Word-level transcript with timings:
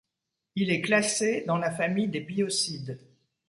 Il 0.55 0.71
est 0.71 0.81
classé 0.81 1.43
dans 1.45 1.59
la 1.59 1.69
famille 1.69 2.07
des 2.07 2.21
biocides. 2.21 2.97